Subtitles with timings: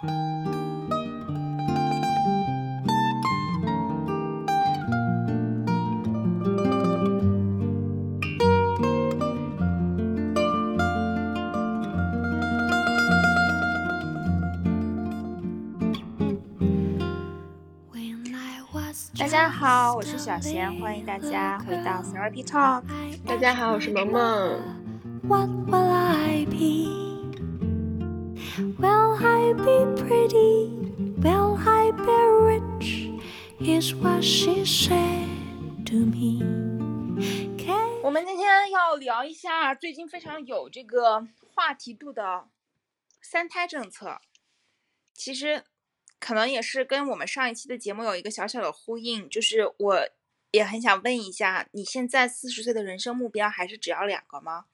[0.00, 0.06] 大
[19.26, 22.82] 家好我是小贤欢迎大家回到 sarahpetalk
[23.26, 24.60] 大家好我是萌萌。
[29.20, 30.70] I'll be pretty?
[31.18, 32.12] Will I be
[32.46, 33.10] rich?
[33.60, 35.26] Is what she said
[35.86, 36.40] to me.
[38.02, 42.46] 我们今天要聊一下最近非常有这个话题度的
[43.20, 44.20] 三胎政策。
[45.12, 45.64] 其实
[46.20, 50.08] 可能也是跟我们上一期的节目有一个小小的呼应，就是我
[50.52, 54.66] 也很想问一下，你现在四十岁的人生目标还是只要两个吗？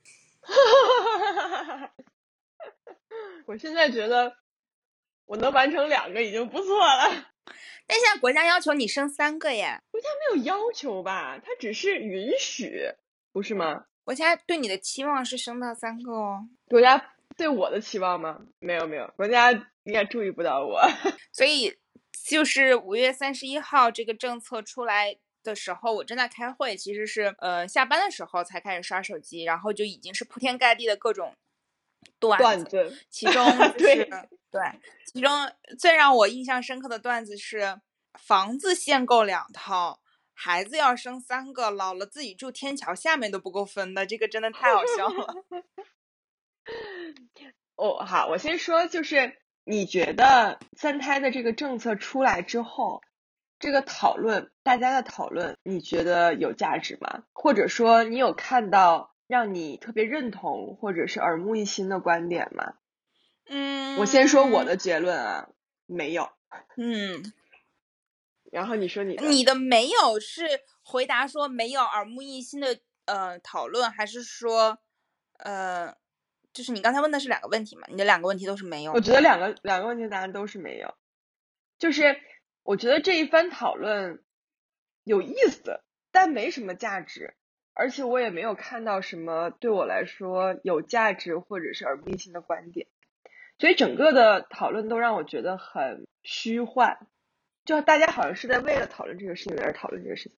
[3.47, 4.37] 我现在觉得
[5.27, 7.31] 我能完成两个已经不错了。
[7.87, 11.39] 但现在国家要求你生三个耶，国家没有要求吧？
[11.39, 12.93] 它只是允许，
[13.33, 13.85] 不是吗？
[14.05, 16.49] 国家对你的期望是生到三个哦。
[16.67, 18.41] 国家对我的期望吗？
[18.59, 19.53] 没有没有，国家
[19.85, 20.81] 应该注意不到我。
[21.33, 21.77] 所以
[22.27, 31.35] 就是五月三十一号这个政策出来的时候，我正在开会，其实是呃下班的时候才开始刷手机，然后就已经是铺天盖地的各种
[32.19, 34.11] 段段子，其中就是对
[34.51, 34.63] 对，
[35.13, 35.31] 其中
[35.79, 37.81] 最让我印象深刻的段子是
[38.19, 40.01] 房子限购两套。
[40.37, 45.33] 孩子要生三个，老了自己住天桥下面都不够分的，这个真的太好笑了。
[47.77, 53.01] 哦，好，我先说，就是你觉得三胎的这个政策出来之后，
[53.61, 57.23] 这个讨论，大家的讨论，你觉得有价值吗？
[57.33, 62.75] 或者说，你有看到让你特别认同或者是耳目一新的观点吗？
[63.49, 65.49] 嗯，我先说我的结论啊，
[65.87, 66.31] 没有。
[66.77, 67.33] 嗯，
[68.51, 70.45] 然后你说你的，你的没有是
[70.83, 74.79] 回答说没有耳目一新的呃讨论，还是说
[75.39, 75.95] 呃，
[76.53, 77.87] 就是你刚才问的是两个问题嘛？
[77.91, 79.01] 你的两个问题都是没有我。
[79.01, 80.95] 觉得两个两个问题的答案都是没有，
[81.79, 82.21] 就是
[82.63, 84.23] 我觉得这一番讨论
[85.03, 85.81] 有意思，
[86.13, 87.35] 但没什么价值，
[87.75, 92.87] 而且我也没有看到什么对我来说有价值或者是耳目一新的观点，
[93.59, 96.99] 所以整个的讨论都让我觉得很虚幻，
[97.65, 100.39] 就大家好像是在为了讨论这个事情而讨论这个事情。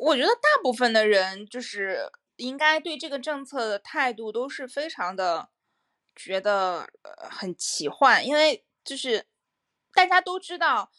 [0.00, 5.48] 我觉得大部分的人就是应该对这个政策的态度都是非常的
[6.14, 9.24] 觉得呃很奇幻，因为就是
[9.94, 10.90] 大家都知道，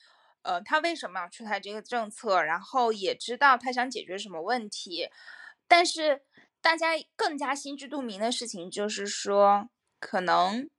[0.41, 5.09] 呃，他为什么要出台这个政策，然后也知道他想解决什么问题，
[5.67, 6.23] 但是
[6.61, 9.69] 大家更加心知肚明的事情就是说，
[9.99, 10.69] 可能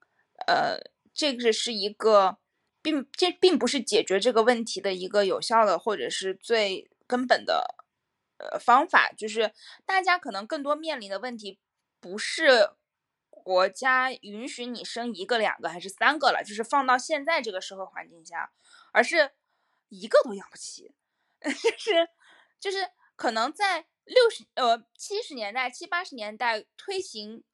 [0.47, 0.79] 呃
[1.13, 2.39] 这个是一个。
[2.81, 7.75] 并这并不是解决这个问题的一个有效的或者是最根本的
[8.39, 9.53] 呃方法，就是
[9.85, 11.59] 大家可能更多面临的问题
[12.01, 12.71] 不是
[13.29, 18.53] 国家允许你生一个、两个还是三个了，就是放到现在这个社会环境下，
[18.93, 19.33] 而是
[19.89, 20.95] 一个都养不起，
[21.43, 22.09] 就是
[22.61, 27.45] 就是可能在六十呃七十年代、七八十年代推行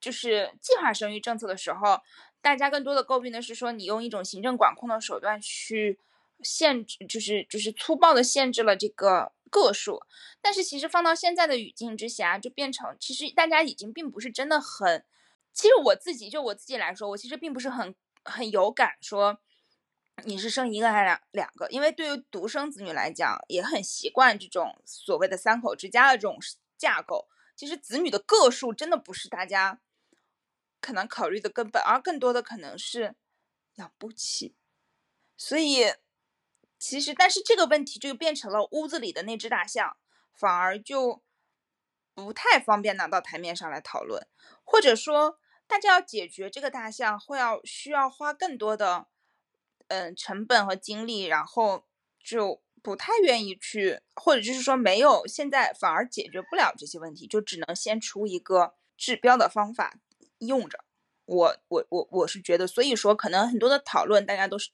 [0.00, 2.00] 就是计划生育政策的时候。
[2.40, 5.98] 大家更多的诟病的是说，你用一种行政管控的手段去
[6.40, 10.00] 限制，就是就是粗暴的限制了这个个数。
[10.40, 15.04] 但是其实放到现在的语境之下，就变成其实大家已经并不是真的很，
[15.52, 17.92] 其实我自己就我自己来说，我其实并不是很
[18.24, 19.40] 很有感说
[20.24, 26.38] 你是生一个还是两两个，因为对于独生子女来讲，也很习惯这种所谓的三口之家的这种
[26.76, 27.28] 架构。
[27.56, 29.80] 其实子女的个数真的不是大家。
[30.80, 33.16] 可能考虑的根本，而更多的可能是
[33.74, 34.54] 养不起，
[35.36, 35.92] 所以
[36.78, 39.96] 其实，但是这个问题就变成了屋子里的那只大象，
[40.32, 41.20] 反而就
[42.14, 44.24] 不太方便拿到台面上来讨论，
[44.62, 49.08] 或者说，大家要解决这个大象，会要需要花更多的
[49.88, 51.84] 嗯成本和精力，然后
[52.22, 59.98] 就不太愿意去，或者就是说没有，现在反而解决不了这些问题，就只能先出一个治标的方法。
[60.38, 60.78] 用着，
[61.24, 64.70] 我我我我是觉得，所以说可能很多的讨论，大家都是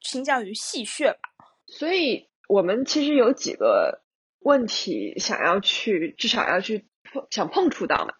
[0.00, 1.30] 倾向于戏谑吧。
[1.66, 4.02] 所以我们其实有几个
[4.38, 8.14] 问题想要去，至少要去碰，想碰触到嘛。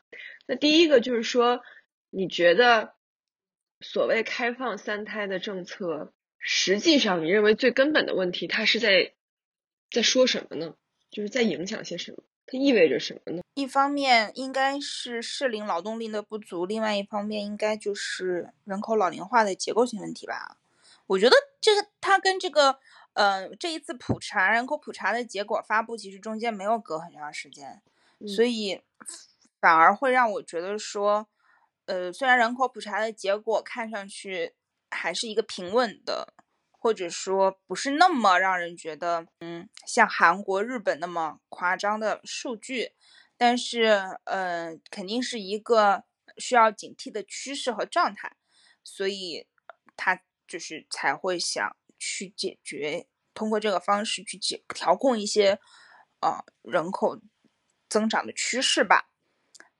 [0.48, 1.60] 那第一个就是说，
[2.10, 2.94] 你觉得
[3.80, 9.12] 所谓开放三胎的政策，实际上你认为最根本的问题，它是在
[9.90, 10.74] 在说什么呢？
[11.10, 12.18] 就是在影响些什么？
[12.46, 13.42] 它意味着什么呢？
[13.54, 20.56] 一方面应该是适龄劳动力的不足，另外一方面应该就是人口老龄化的结构性问题吧。
[21.06, 22.78] 我觉得这个它跟这个
[23.12, 27.82] 呃这一次普查人口普查的结果发布，其实中间没有隔很长时间，
[28.26, 28.80] 所以
[29.60, 31.28] 反而会让我觉得说，
[31.86, 34.54] 呃，虽然人口普查的结果看上去
[34.90, 36.34] 还是一个平稳的。
[36.82, 42.92] 或者说不是那么让人觉得，嗯，像韩国、日本那么夸张的数据，
[43.36, 46.04] 但是，呃，肯定是一个
[46.38, 48.34] 需要警惕的趋势和状态，
[48.82, 49.46] 所以
[49.94, 55.58] 他就是才会想去解决，通过这个方式去解调控一些，
[56.22, 57.20] 呃，人口
[57.90, 59.10] 增长的趋势吧。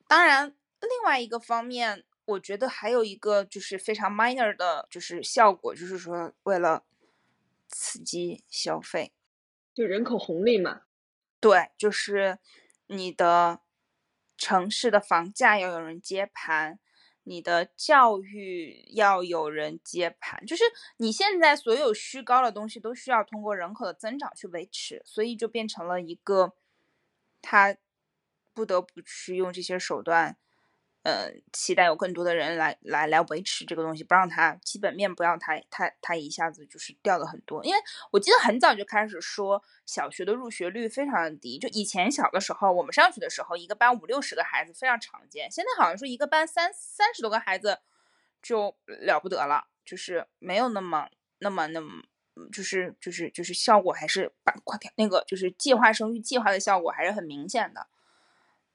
[0.06, 6.84] 当然，另外一个方面，我觉得还有一个就是非常 minor 的，就是效果，就是说为了。
[7.72, 9.12] 刺激消费，
[9.72, 10.82] 就人口红利嘛。
[11.38, 12.40] 对，就是
[12.88, 13.60] 你的
[14.36, 16.80] 城市的房价要有人接盘，
[17.22, 20.64] 你的教育要有人接盘，就是
[20.96, 26.54] 你现在所有虚高的东西都需要通过人口的增长去维持，所以就变成了一个
[27.40, 27.76] 他
[28.52, 30.36] 不得不去用这些手段。
[31.02, 37.64] 呃，期待有更多的人来来来维持这个东西，不让它基本面不要它它它一下子就是掉的很多。
[37.64, 37.80] 因为
[38.10, 47.78] 我记得很早就开始说小学的入学率非常的低，就以前小的时候我们上去的时候，一个班五六十个孩子非常常见，现在好像说一个班三三十多个孩子
[48.42, 51.08] 就了不得了，就是没有那么
[51.38, 52.02] 那么那么，
[52.52, 57.86] 就是就是就是效果还是把快那个就是计划生育计划的效果还是很明显的。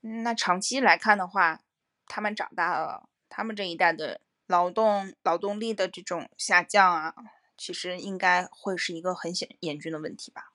[0.01, 1.62] 那长期来看的话。
[2.07, 7.16] 他们长大了，他们这一代的劳动劳动力的这种下降啊，
[7.57, 10.54] 其实应该会是一个很显严峻的问题吧。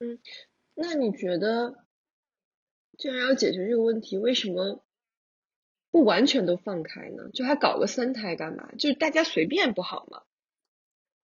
[0.00, 0.18] 嗯，
[0.74, 1.84] 那你觉得，
[2.98, 4.84] 既然要解决这个问题，为什么
[5.90, 7.30] 不完全都放开呢？
[7.32, 8.70] 就还搞个三胎干嘛？
[8.78, 10.22] 就是大家随便不好吗？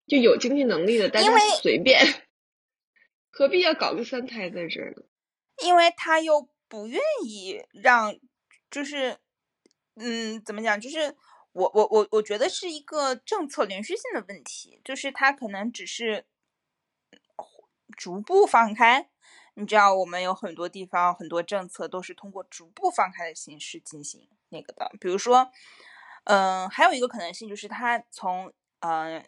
[0.07, 2.25] 就有经济能力的大家随便，
[3.31, 5.03] 何必要搞个三胎在这儿呢？
[5.65, 8.17] 因为他又不愿意让，
[8.71, 9.19] 就是。
[9.97, 10.81] 嗯，怎么讲？
[10.81, 11.17] 就是
[11.53, 16.27] 我我我我觉得是一个政策连续性的问题，就是它可能只是
[17.97, 19.09] 逐步放开。
[19.55, 24.91] 你知道，我们有很多地方很多政策都是通过逐步放开的形式进行那个的。
[25.01, 25.53] 比如说，
[26.25, 29.25] 嗯，还有一个可能性就是它从嗯，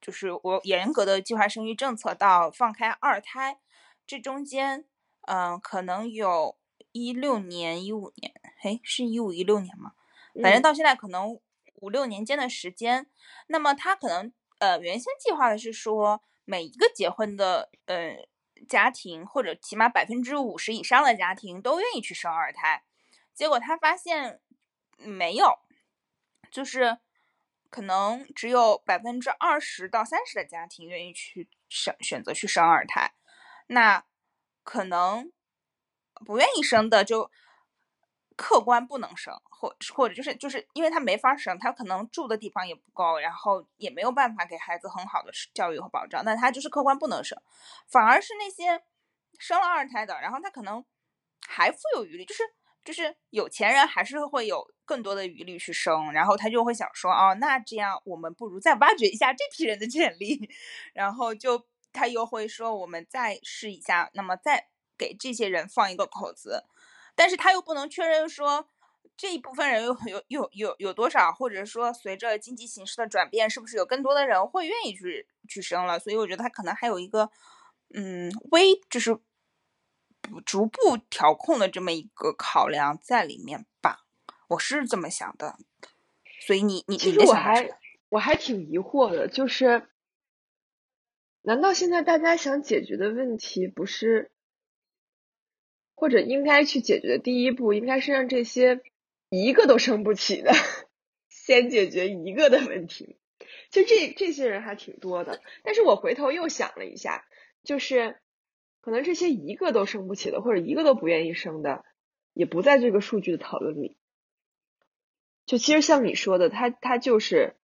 [0.00, 3.60] 就是我严格的计划生育政策到放开二胎，
[4.06, 4.84] 这中间
[5.22, 6.56] 嗯，可能有。
[6.92, 8.32] 一六年、一五年，
[8.62, 9.92] 哎，是一五一六年吗？
[10.42, 11.40] 反正到现在可能
[11.76, 13.10] 五六年间的时间。
[13.46, 18.26] 那么他可能呃原先计划的是说，每一个结婚的呃
[18.68, 22.84] 家庭，或者起码百分之五十以上的家庭都愿意去生二胎。
[23.34, 24.40] 结果他发现
[24.96, 25.58] 没有，
[26.50, 26.98] 就是
[27.70, 33.12] 可能只有百分之二十到三十的家庭愿意去选选择去生二胎。
[33.68, 34.04] 那
[34.62, 35.32] 可能。
[36.26, 37.30] 不愿意生的就
[38.38, 47.36] 客观不能生，或或者就是就是因为他没法生，他可能住的地方也不够，然后也没有办法给孩子很好的教育和保障，那他就是客观不能生。
[47.88, 48.80] 反而是那些
[49.40, 50.84] 生了二胎的，然后他可能
[51.48, 52.44] 还富有余力，就是
[52.84, 60.48] 就是有钱人还是会有更多的余力去生，然后他就会想说，哦，那这样我们不如再挖掘一下这批人的潜力，
[60.94, 64.68] 然后就他又会说，我们再试一下，那么再。
[64.98, 66.64] 给这些人放一个口子，
[67.18, 68.68] 但是他又不能确认说
[69.16, 75.98] 这一部分人有有有有有多少，或者说随着经济形势的转变，是不是有更多的人会愿意去去生了？
[75.98, 77.28] 所以我觉得他可能还有一个
[77.92, 79.18] 嗯微就是
[80.46, 84.04] 逐步调控的这么一个考量在里面吧，
[84.50, 85.58] 我是这么想的。
[86.46, 89.88] 所以你你其实我还我还挺疑惑的，就是
[91.42, 94.30] 难道现在大家想解决的问题不是？
[95.98, 98.82] 或者应该去解决的第一步，应该是让这些
[99.30, 100.52] 一个都生不起的
[101.28, 103.16] 先解决一个的问题。
[103.70, 107.24] 就这这些人还挺多的，但是我回头又想了一下，
[107.64, 108.20] 就是
[108.80, 111.84] 可能这些一个都生不起的，或者一个都不愿意生的，
[112.32, 113.96] 也不在这个数据的讨论里。
[115.46, 117.56] 就其实像你说的，他他就是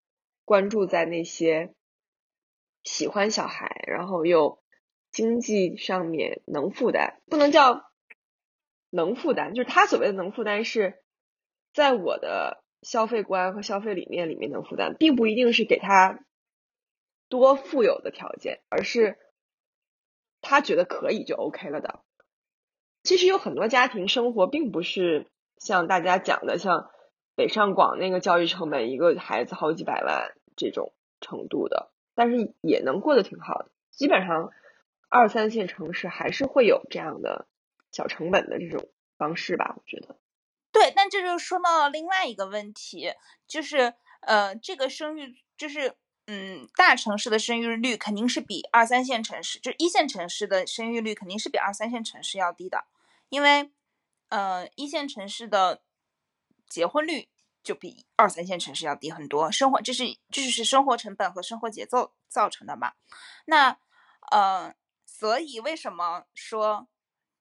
[0.45, 1.73] 关注在那些
[2.83, 4.61] 喜欢小孩，然后又
[5.13, 7.94] 经济上面能负担，不能叫。
[8.95, 11.03] 能负担，就是他所谓的能负担，是
[11.73, 16.21] 在我的消费观和消费理念里面能负担，并不一定是给他
[17.29, 19.19] 多富有的条件，而是
[20.41, 22.05] 他觉得可以就 OK 了的。
[23.03, 25.27] 其实有很多家庭生活并不是
[25.59, 26.91] 像大家讲的，像
[27.35, 33.73] 北上广那个教育成本，一个孩子好几百万这种程度的，但是也能过得挺好的。
[33.91, 34.53] 基本上
[35.09, 37.49] 二三线城市还是会有这样的
[37.95, 40.19] 小成本的这种方式吧，我觉得。
[40.73, 43.13] 对，但这就说到了另外一个问题，
[43.47, 45.97] 就是呃，这个生育就是
[46.27, 52.87] 嗯，大城市的生育率肯定是比二三线城市，就一线城市的生育率肯定是比二三线城市要低的，
[53.29, 53.71] 因为
[54.31, 55.83] 呃，一线城市的
[56.69, 57.29] 结婚率
[57.63, 62.95] 就比二三线城市要低很多，生活这是这就是生活成本和生活节奏造成的嘛。
[63.45, 63.79] 那
[64.33, 64.75] 呃，
[65.07, 66.89] 所以为什么说？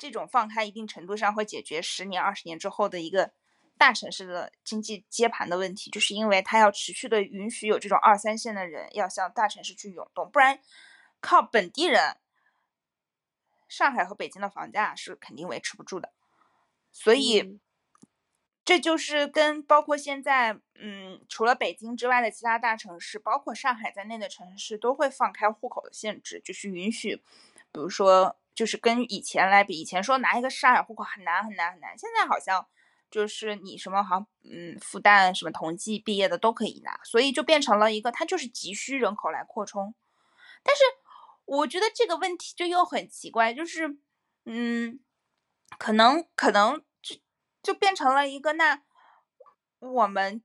[0.04, 3.32] 这种放开一定程度上会解决十年、二十年之后的一个
[3.78, 10.60] 大城市的经济接盘的问题，就是因为它要持续的允许有这种二三线的人要向大城市去涌动，不然
[11.22, 12.18] 靠本地人，
[13.70, 16.12] 上海和北京的房价是肯定维持不住的。
[16.92, 17.62] 所以，
[18.66, 27.16] 这就是跟包括现在，嗯，除了北京之外的其他大城市，包括上海在内的城市，都会放开户口的限制，就是允许，
[27.72, 28.38] 比如说。
[28.56, 32.68] 就是跟以前来比，以前说拿一个上海户口很难很难很难，现在好像
[33.10, 39.96] 就是你什么好嗯复旦什么同济毕业的都可以拿，所以就变成了一个它就是急需人口来扩充。
[40.64, 40.82] 但是
[41.46, 43.98] 我觉得这个问题就又很奇怪，就是
[44.46, 45.00] 嗯，
[45.78, 47.16] 可能可能就
[47.62, 48.82] 就变成了一个那
[49.80, 50.42] 我们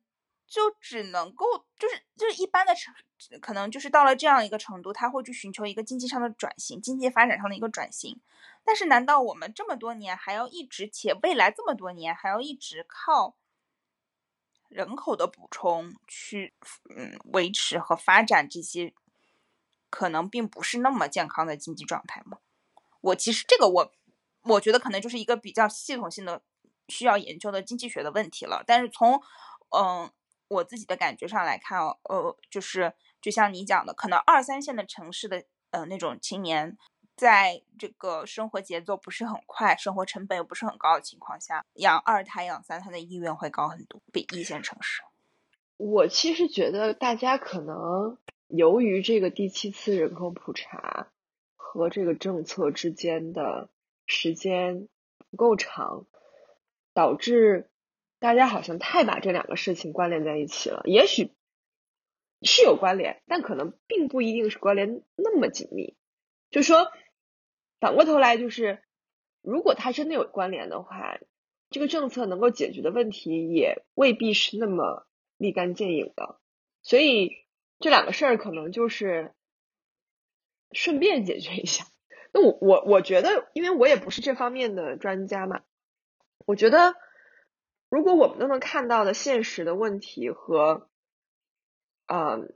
[0.48, 1.44] 就只能够
[1.78, 2.92] 就是就是一般的城。
[3.40, 8.20] 可能就是到了这样一个程度，他会去寻求一个经济上的转型，经济发展上的一个转型。
[8.64, 13.34] 但是，难道我们这么多年还要一直，且未来这么多年还要一直靠
[14.68, 16.54] 人口的补充去，
[16.94, 18.94] 嗯，维持和发展这些
[19.90, 22.38] 可能并不是那么健康的经济状态吗？
[23.00, 23.92] 我其实这个我，
[24.42, 26.40] 我觉得可能就是一个比较系统性的
[26.88, 28.62] 需要研究的经济学的问题了。
[28.64, 29.20] 但是从，
[29.76, 30.08] 嗯，
[30.48, 32.94] 我自己的感觉上来看，呃，就是。
[33.20, 36.78] 就像你讲的，可能二三线的城市的呃那种青年，
[37.16, 45.02] 在这个生活节奏不是很快，生活成本又不是很高的情况下，养二胎、养三胎的意愿会高很多，比一线城市。
[45.78, 51.08] 我其实觉得大家可能由于这个第七次人口普查
[51.56, 53.68] 和这个政策之间的
[54.06, 54.86] 时间
[55.28, 56.06] 不够长，
[56.94, 57.68] 导致
[58.18, 61.32] 大家好像太把这两个事情关联在一起了，也许。
[62.40, 65.96] 是有关联，但可能并不一定是关联那么紧密。
[66.50, 66.92] 就说
[67.80, 68.80] 反过头来，就是
[69.42, 71.18] 如果它真的有关联的话，
[71.68, 76.38] 这个政策能够解决的问题也未必是那么立竿见影的。
[76.80, 77.32] 所以
[77.80, 79.34] 这两个事儿可能就是
[80.70, 81.86] 顺便解决一下。
[82.32, 85.62] 那我我我觉得，因为我也不是这方面的专家嘛，
[86.46, 86.94] 我觉得
[87.88, 90.88] 如果我们都能看到的现实的问题和。
[92.10, 92.54] 嗯，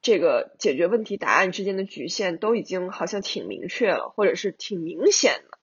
[0.00, 5.58] 这个解决问题答案之间的局限都已经好像挺明确了，或者是挺明显的。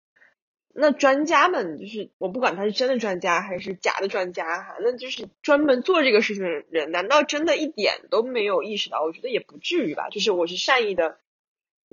[0.75, 9.01] 那专家们就是，我不管他是真的专家还是假的专家哈，那就是专门做这个事情的人，难道真的一点都没有意识到？
[9.01, 10.09] 我觉得也不至于吧。
[10.09, 11.17] 就是我是善意的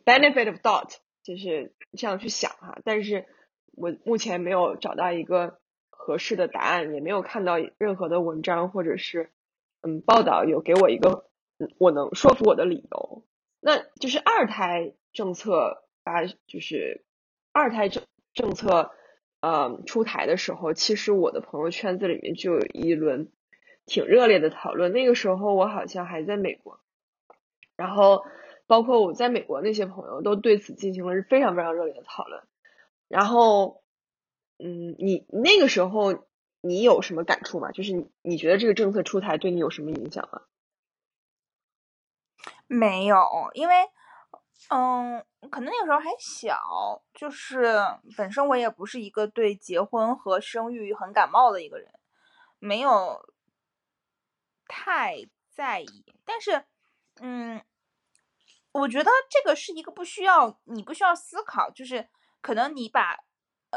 [0.05, 2.79] benefit of doubt，就是这样去想哈。
[2.85, 3.25] 但是
[3.73, 5.59] 我目前没有找到一个
[6.01, 9.31] 合适的答案，也没有看到任何的文章或者是
[9.83, 11.27] 嗯报道有给我一个。
[11.77, 13.23] 我能说服我的理由，
[13.61, 17.05] 那就是二胎政策发，就是
[17.53, 18.03] 二胎政
[18.33, 18.93] 政策，
[19.41, 23.29] 呃，出台的时候，其实我的朋友圈子里面就有一轮
[23.85, 24.91] 挺热烈的讨论。
[24.93, 26.81] 那个时候我好像还在美国，
[27.77, 28.25] 然后
[28.67, 32.41] 包括我在美国那些朋友都对此进行了非常非常热烈的讨论。
[33.07, 33.80] 然后，
[34.63, 36.27] 嗯，你那个时候
[36.61, 37.73] 你有什么感触吗？
[37.73, 40.43] 就是你觉得这个政策出台对你有什么影响吗？
[42.67, 43.75] 没有，因为，
[44.69, 47.75] 嗯，可能那个时候还小，就是
[48.17, 51.93] 本身我也不是一个对结婚和生育很感冒的一个人，
[52.59, 53.29] 没有
[54.69, 56.05] 太在意。
[56.25, 56.65] 但是，
[57.21, 57.61] 嗯，
[58.73, 62.09] 我觉得这个是一个不需要你不需要思考，就是
[62.41, 63.19] 可能你把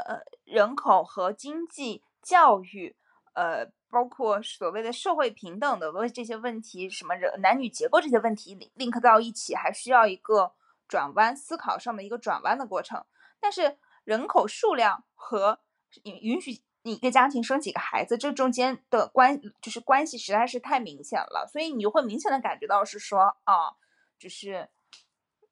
[0.02, 2.96] 呃人口和经济、教育，
[3.34, 3.72] 呃。
[3.94, 10.52] 包括所谓的社会平等的问这些问题，什么人男女结构这些问题 link 到一起，还需要一个
[10.88, 13.06] 转弯思考上的一个转弯的过程。
[13.40, 15.60] 但是人口数量和
[16.06, 23.76] 允许你一个家庭生几个孩子，这中间的关就是关系实在是太明显了，所以你就会明显的感觉到是说啊，
[24.18, 24.68] 就是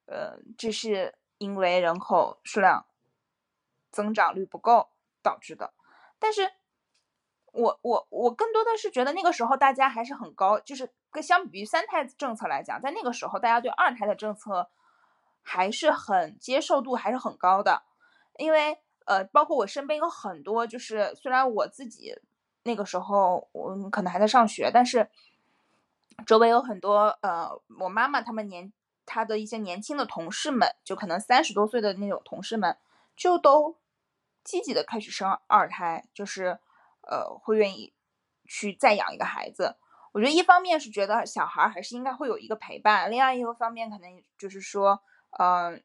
[0.06, 2.84] 呃，这是因为人口数量
[3.92, 4.88] 增长率不够。
[5.24, 5.72] 导致的。
[6.18, 6.50] 但是，
[7.52, 14.68] 我我我更多的是觉得那个时候大家还是很高，就是跟相比于三胎政策来讲，在那个时候大家对二胎的政策
[15.40, 17.84] 还是很接受度还是很高的，
[18.36, 22.20] 因为呃，包括我身边有很多，就是虽然我自己
[22.64, 25.08] 那个时候我可能还在上学，但是
[26.26, 28.72] 周围有很多呃，我妈妈他们年
[29.06, 32.76] 她的一些年轻的同事们，就可能三十多岁的那种同事们，
[33.14, 33.76] 就都
[34.44, 36.58] 积极的开始生二胎，就是
[37.02, 37.92] 呃会愿意
[38.44, 39.76] 去再养一个孩子。
[40.12, 45.80] 我觉得一方面是觉得小孩还是应该会有一个陪伴，另外一个方面可能就是说，呃，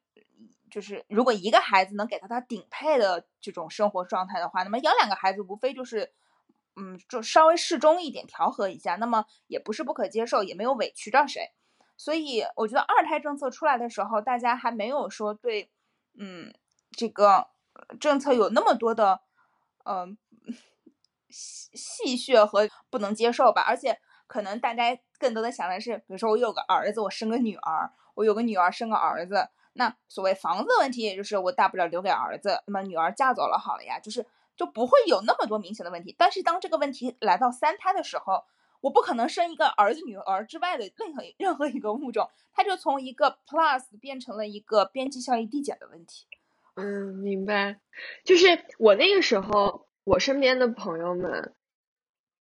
[0.69, 6.11] 就是如果一个孩子能给到他顶配的这种生活状态的话，那么养两个孩子无非就是，
[6.75, 11.53] 嗯，就稍微适中一点，调和一下，那么也不是不可接受，也没有委屈到谁。
[11.95, 15.71] 所以我觉得二胎政策出来的时候，大家还没有说对，
[16.19, 16.53] 嗯，
[16.91, 17.47] 这个
[17.99, 19.21] 政策有那么多的，
[19.85, 20.17] 嗯、
[21.29, 36.15] 戏戏谑和不能接受吧，而且可能大家更多的想的是，比如说我有个儿子，我生个女儿，我有个女儿生个儿子，那所谓房子问题，也就是我大不了留给儿子，那么女儿嫁走了好了呀，就是就不会有那么多明显的问题。
[36.17, 38.43] 但是当这个问题来到三胎的时候，
[38.81, 46.27] 我不可能生一个儿子女儿之外的任何任何一个物种，它就从一个 plus 变成了一个边际效益递减的问题。
[46.79, 47.79] 嗯，明白。
[48.23, 48.45] 就是
[48.77, 51.55] 我那个时候，我身边的朋友们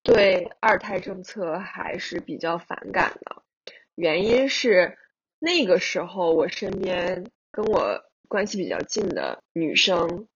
[0.03, 3.43] 对二胎政策还是比较反感的，
[3.95, 4.99] 原因是
[5.39, 10.29] 那个时候我身边跟我关系比较近的女生，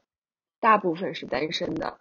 [0.61, 2.01] 大部分是单身的。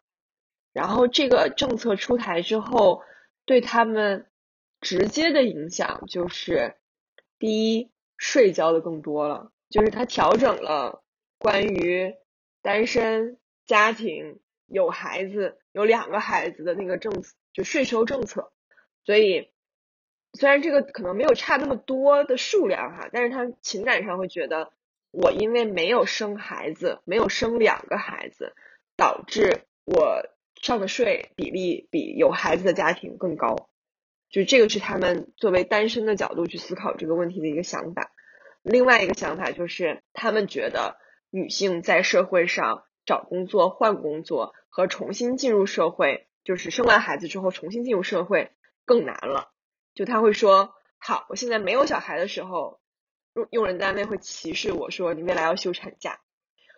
[0.72, 3.03] 然后这个政策出台之后，
[3.44, 4.25] 对他们
[4.79, 6.77] 直接的影响就是，
[7.38, 11.03] 第一，税交的更多了，就是它调整了。
[11.39, 12.15] 关于
[12.62, 18.51] 单身家庭有孩子有两个孩子的那个政策，就税收政策，
[19.05, 19.50] 所以
[20.34, 24.74] 虽然这个可能没有差那么多的数量哈，但是他情感上会觉得
[25.12, 28.54] 我因为没有生孩子，没有生两个孩子，
[28.97, 30.25] 导致我
[30.62, 33.69] 上的税比例比有孩子的家庭更高，
[34.30, 38.12] 就这个是他们作为单身的角度去思考这个问题的一个想法。
[38.62, 40.97] 另外一个想法就是他们觉得。
[41.32, 48.52] 女性在社会上找工作、换工作和重新进入社会，就是生完孩子之后重新进入社会
[48.86, 49.52] 更难了。
[49.94, 52.80] 就他会说：“好，我现在没有小孩的时候，
[53.34, 56.20] 用用人单位会歧视我说你未来要休产假。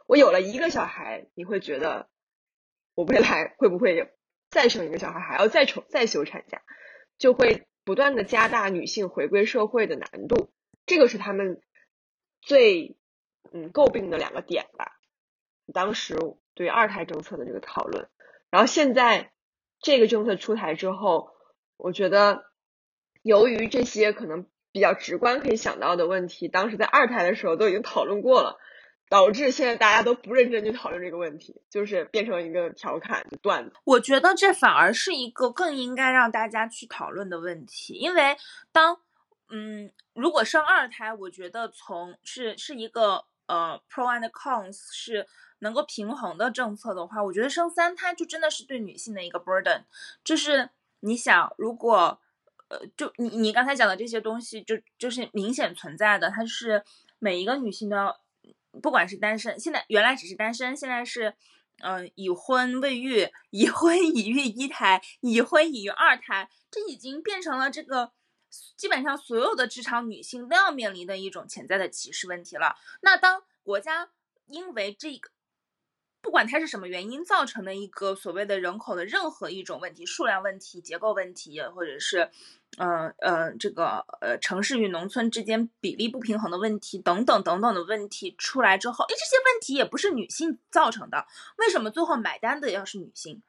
[0.08, 2.10] 我有了一个小孩，你会觉得
[2.96, 4.14] 我未来会不会
[4.50, 6.62] 再生一个小孩，还要再重再休产假，
[7.18, 10.52] 就会不断的加大女性回归社会的难度。
[10.86, 11.62] 这个是他们
[12.42, 12.98] 最。”
[13.52, 14.98] 嗯，诟病的两个点吧。
[15.74, 16.18] 当时
[16.54, 18.10] 对二胎政策的这个讨论，
[18.50, 19.32] 然后现在
[19.80, 21.30] 这个政策出台之后，
[21.78, 22.44] 我觉得
[23.22, 28.58] 由于这些可能比较直观可以想到的问题，当时在二胎的时候都已经讨论过了，
[29.08, 33.76] 导致现在大家都不认真去讨论这个问题，就是变成一个调侃的段子。
[33.86, 38.36] 我觉得这反而是一个更应该让大家去讨论的问题，因为
[38.74, 39.00] 当
[39.50, 43.26] 嗯，如果生二胎，我觉得从是是一个。
[43.48, 45.28] 呃，pro and cons 是
[45.60, 49.84] 能够平衡的政策的话，我觉得生三胎就真的是对女性的一个 burden。
[50.24, 50.70] 就是
[51.02, 52.20] 你想，如果
[52.70, 56.84] 呃，就你你刚才讲的这些东西，就就是明显存在的，它是
[57.20, 58.20] 每一个女性都要，
[58.82, 61.34] 不管是单身，现在原来只是单身，现在是
[61.84, 68.12] 嗯、已婚未育、已婚已育一胎、已婚已育二胎，这已经变成了这个。
[68.76, 72.76] 基本上所有的职场女性都要面临的一种潜在的歧视问题了。
[73.02, 74.10] 那当国家
[74.48, 75.30] 因为这个，
[76.22, 82.30] 不管它是什么原因造成的一个所谓的人口的任何一种问题，数量问题、结构问题，或者是，
[82.78, 91.26] 呃呃，这个呃城市与农村之间比例不平衡的问题等等等等的问题出来之后，诶，这些问题也不是女性造成的，
[91.58, 93.42] 为什么最后买单的要是女性？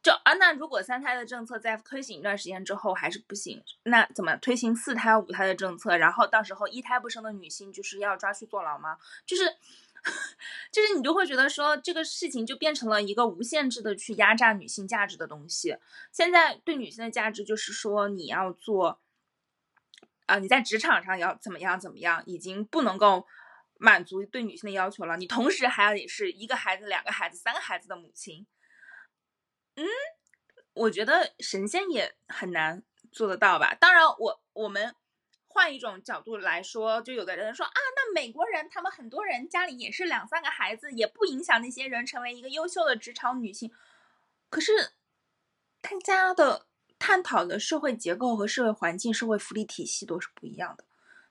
[0.00, 5.96] 就啊，那如果三胎的政策在推行一段时间之后还是不行，那怎么推行四胎、五胎的政策？
[5.96, 8.96] 然后到时候一胎不生的女性就是要抓去坐牢吗？
[9.26, 9.44] 就是，
[10.70, 15.76] 就是你就会觉得说这个事情就变成了一个无限制的去压榨女性价值的东西。
[16.12, 19.00] 现在对女性的价值就是说你要做，
[20.26, 23.26] 啊、你在职场上要怎么样怎么样，已经不能够
[23.78, 25.16] 满足对女性的要求了。
[25.16, 28.46] 你同时还要也是一个孩子、两个孩子、三个孩子的母亲。
[29.80, 29.86] 嗯，
[30.74, 33.76] 我觉得神仙也很难做得到吧。
[33.76, 34.92] 当然我，我们
[35.46, 43.70] 换一种角度来说，就有的人说啊，那美国人他们很多人家里也是两三个孩子，也不影响那些人成为一个优秀的职场女性。
[44.50, 44.94] 可是，
[45.80, 46.66] 大家的
[46.98, 50.84] 探讨的社会结构和社会环境、社会福利体系都是不一样的。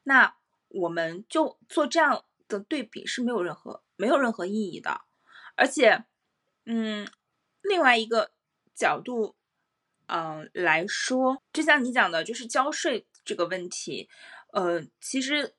[0.03, 0.37] 那
[0.69, 5.01] 我们就做这样的对比是没有任何没有任何意义的。
[5.55, 6.05] 而且，
[6.65, 7.05] 嗯，
[7.61, 8.31] 另外一个
[8.77, 9.35] 角度，
[10.05, 14.07] 嗯来说，就像你讲的，就是交税这个问题，
[14.53, 15.55] 呃，其实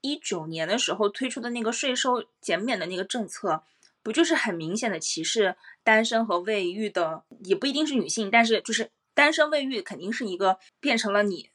[0.00, 3.64] 一九年的时候推出的那个税收减免的那个政策，
[4.02, 11.50] 不就是很明显的歧视单身和未育的，也不一定是女性，但是就是单身未育肯定是一个变成了你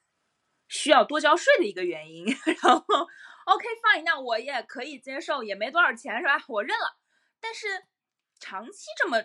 [0.67, 2.25] 需要多交税的一个原因。
[2.61, 2.83] 然后
[3.45, 6.43] ，OK fine，那我也可以接受，也没多少钱是吧？
[6.47, 6.97] 我认了。
[7.39, 7.67] 但是
[8.39, 9.23] 长期这么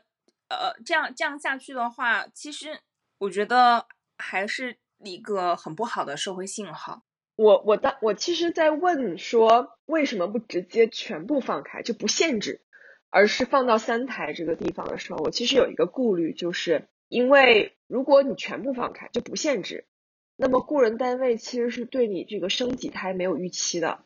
[0.50, 2.80] 呃这样这样下去的话，其实
[3.18, 3.86] 我觉得
[4.18, 7.04] 还是一个很不好的社会信号。
[7.36, 12.60] 我我当我其实，在问说为什么不直接全部放开，就不限制，
[13.08, 19.86] 而是放到三胎这个地方的时候，我其实有一个顾虑，就是因为如果你全部放开就不限制，
[20.36, 24.04] 那么雇人单位其实是对你这个生几胎没有预期的，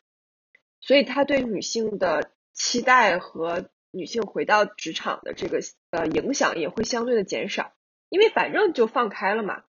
[0.80, 3.70] 所以他对女性的期待和。
[3.94, 7.72] 女性回到职场的这个呃影响也会相对的减少，
[8.08, 9.62] 因为反正就放开了嘛，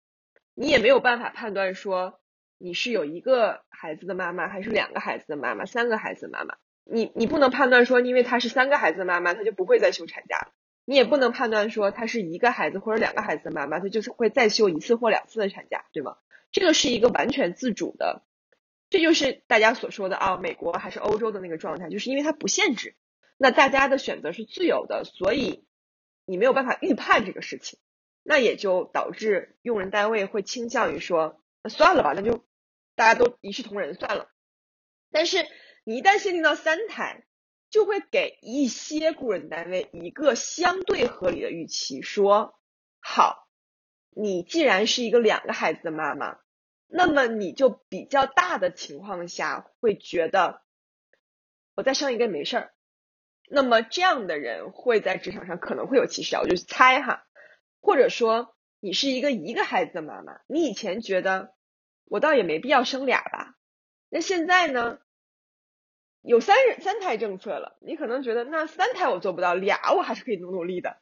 [0.53, 2.19] 你也没有办法判断说
[2.57, 10.53] 你是有一个孩子的妈妈还是两个孩子的妈妈，三个孩子的妈妈，你你不能判断说因为她是三个孩子的妈妈，她就不会再休产假了，
[10.85, 16.17] 你也不能判断说她是一个孩子或者两个孩子的妈妈，她就是会再休一次或两次的产假，对吗？
[16.51, 18.23] 这个是一个完全自主的，
[18.89, 22.95] 这就是大家所说的啊，美国还是欧洲的那个状态，就是因为它不限制。
[23.37, 25.65] 那大家的选择是自由的，所以
[26.25, 27.79] 你没有办法预判这个事情，
[28.23, 32.45] 那也就导致用人单位会倾向于说，算了吧，那就
[32.95, 34.29] 大家都一视同仁算了。
[35.11, 35.45] 但是
[35.83, 37.25] 你一旦限定到三胎，
[37.69, 42.57] 就会给一些雇人单位一个相对合理的预期，说
[42.99, 43.49] 好，
[44.11, 46.39] 你既然是一个两个孩子的妈妈，
[46.87, 50.61] 那么你就比较大的情况下会觉得，
[51.75, 52.74] 我再生一个没事儿。
[53.47, 57.27] 那么这样的人会在职场上可能会有歧视啊，我就猜哈，
[57.79, 61.53] 或者说你是一个一个孩子的妈妈，你以前觉得
[62.05, 63.55] 我倒也没必要生俩吧，
[64.09, 64.97] 那现在呢，
[66.21, 70.97] 有三三胎政策了，你可能觉得那三胎我做不到，俩我还是可以努努力的，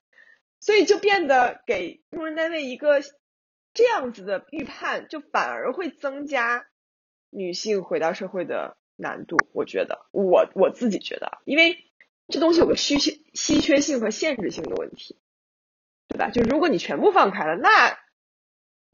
[0.60, 3.01] 所以就变得给用人单位一个
[3.73, 6.67] 这样子的预判，就反而会增加
[7.29, 9.38] 女性回到社会的难度。
[9.53, 11.77] 我觉得我我自己觉得，因为。
[12.27, 15.19] 这东西有个稀缺、稀缺性和限制性的问题，
[16.07, 16.29] 对吧？
[16.29, 17.97] 就如果你全部放开了，那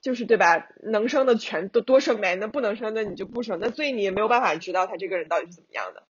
[0.02, 0.68] 就是对吧？
[0.82, 6.08] 能生的全都多生呗，那不能生的你就不生，那所以你也没有办法知道他这个人到底是怎么样的。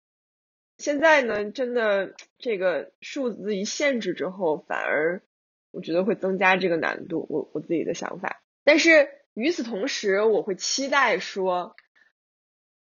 [0.79, 5.23] 现在呢，真的这个数字一限制之后，反而
[5.71, 8.43] 我觉得会增加这个难度，我我自己的想法。
[8.65, 11.77] 但是与此同时，我会期待说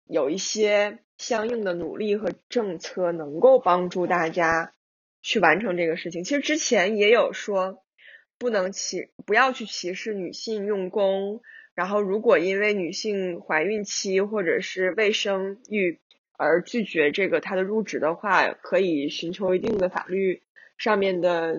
[0.07, 1.04] 有一些。
[1.17, 4.73] 相应的努力和政策能够帮助大家
[5.23, 6.25] 去完成这个事情。
[6.25, 7.83] 其实之前也有说，
[8.37, 11.41] 不能歧不要去歧视女性用工。
[11.75, 16.01] 然后，如果因为女性怀孕期或者是未生育
[16.37, 20.43] 而拒绝这个她的入职的话，可以寻求一定的法律
[20.79, 21.57] 上面的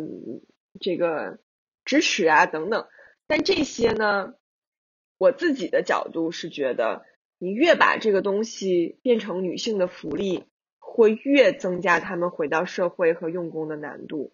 [0.79, 1.39] 这个
[1.85, 2.87] 支持啊等等。
[3.25, 4.35] 但这些呢，
[5.17, 7.05] 我自己的角度是觉得。
[7.37, 10.45] 你越把这个东西变成女性的福利，
[10.79, 14.33] 会越增加她们回到社会和用工的难度。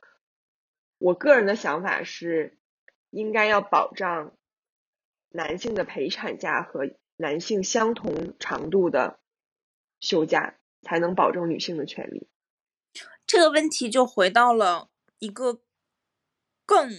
[0.97, 2.59] 我个人的想法是，
[3.09, 4.37] 应该要保障
[5.29, 9.19] 男性的陪产假和男性相同长度的
[9.99, 12.27] 休假，才能保证女性的权利。
[13.25, 15.61] 这个问题就回到了一个
[16.65, 16.89] 更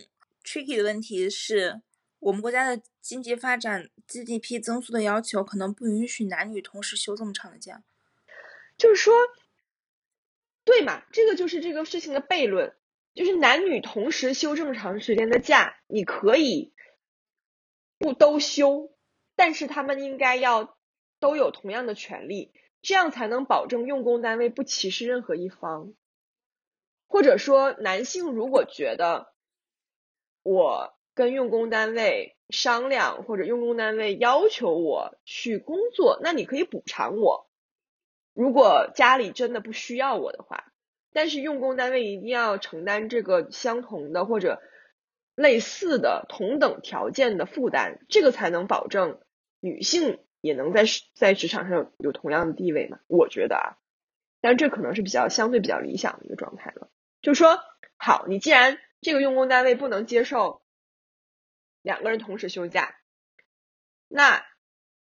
[0.43, 1.83] tricky 的问题是。
[2.23, 7.83] 我们国家的经济发展 GDP 增速的要求，可能不允许男女同时休这么长的假。
[8.79, 9.13] 就是说，
[10.63, 11.03] 对嘛？
[11.11, 12.77] 这个就是这个事情的悖论，
[13.13, 16.73] 就是男女同时休这么长时间的假，你可以
[17.99, 18.95] 不都休，
[19.35, 20.79] 但是他们应该要
[21.19, 25.93] 都有同样的权利，这样才能保证用工单位不歧视任何一方。
[27.09, 29.35] 或者说，男性如果觉得
[30.45, 30.97] 我。
[31.15, 37.49] 跟用工单位商量，或者用工单位要求我去工作，那你可以补偿我。
[38.35, 40.73] 如果家里真的不需要我的话，
[41.13, 44.63] 但是用工单位一定要承担这个相同的或者
[45.35, 49.21] 类似的同等条件的负担，这个才能保证
[49.61, 53.01] 女性也能在在职场上有同样的地位嘛？
[53.07, 53.77] 我觉得啊，
[54.41, 56.89] 但这可能是比较相对比较理想的一个状态了。
[57.21, 57.61] 就是说，
[57.99, 60.63] 好，你既然这个用工单位不能接受
[61.83, 62.97] 两个人同时休假，
[64.09, 64.45] 那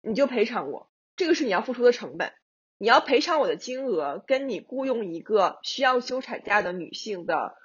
[0.03, 2.33] 你就赔偿我，这个是你要付出的成本。
[2.77, 7.57] 你要赔偿我的金额，跟你雇佣一个需要休产假的女性的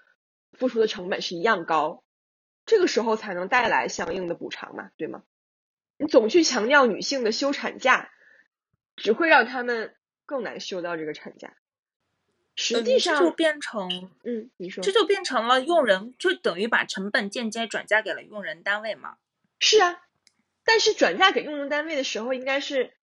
[0.53, 2.03] 付出的成本是一样高，
[2.65, 5.23] 这个时候才能带来相应的补偿嘛，对吗？
[5.97, 8.11] 你总去强调女性的休产假，
[8.95, 9.95] 只会让他们
[10.25, 11.57] 更难休到这个产假。
[12.59, 19.15] 实际上就变成，嗯，你说这就变成了用人，就等于把成本间接转嫁给了用人单位嘛？
[19.59, 20.01] 是啊，
[20.65, 22.93] 但是转嫁给用人单位的时候，应该是。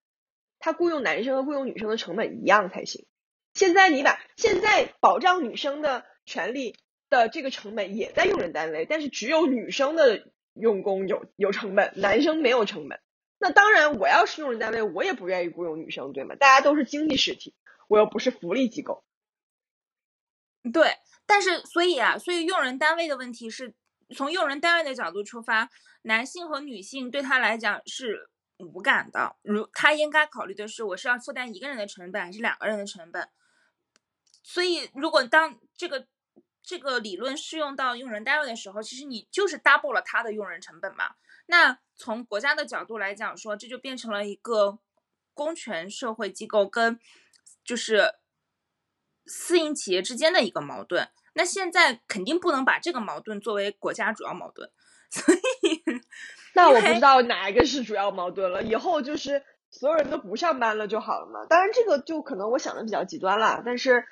[0.58, 3.04] 他雇佣男生和雇佣女生的成本一样才行。
[3.52, 6.74] 现在你把现在保障女生的权利
[7.10, 13.00] 的这个成本也在用人单位，但是只有女生的用工有有成本，男生没有成本。
[13.38, 16.34] 那当然，我要是用人单位，我也不愿意雇佣女生，对吗？
[16.36, 17.54] 大家都是经济实体，
[17.86, 19.04] 我又不是福利机构。
[20.72, 23.74] 对，但是所以啊，所以用人单位的问题是
[24.14, 25.68] 从用人单位的角度出发，
[26.02, 28.30] 男性和女性对他来讲是。
[28.58, 33.28] 无感的，如他应该考虑的是，我是要负担一个人的成本还是两个人的成本？
[34.42, 36.06] 所以，如果当这个
[36.62, 41.16] 这个理论适用到用人单位的时候，其实你就是 double 了他的用人成本嘛。
[41.44, 44.78] 那从国家的角度来讲，说这就变成了一个
[45.34, 46.98] 公权社会机构跟
[47.62, 48.14] 就是
[49.26, 51.08] 私营企业之间的一个矛盾。
[51.34, 54.70] 那现在肯定不能把这个矛盾作为国家主要矛盾，
[55.10, 55.82] 所以。
[56.54, 58.62] 那我不知道哪一个是主要矛盾了。
[58.62, 61.44] 以后就是所有人都不上班了就好了嘛？
[61.50, 63.62] 当然，这个就可能我想的比较极端了。
[63.66, 64.02] 但是，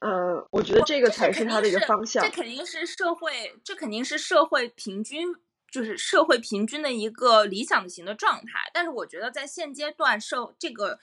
[0.00, 2.22] 嗯，我觉得这个才是它的一个方向。
[2.22, 3.32] 这肯定是社会，
[3.64, 5.26] 这肯定是社会平均，
[5.72, 8.70] 就是社会平均的一个理想型的状态。
[8.74, 10.98] 但是，我觉得在现阶段社这个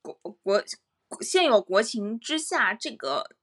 [0.00, 0.64] 国国
[1.20, 3.36] 现有国情之下，这个